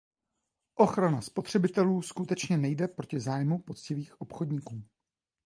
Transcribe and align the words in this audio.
Ochrana 0.75 1.21
spotřebitelů 1.21 2.01
skutečně 2.01 2.57
nejde 2.57 2.87
proti 2.87 3.19
zájmu 3.19 3.59
poctivých 3.59 4.21
obchodníků. 4.21 4.83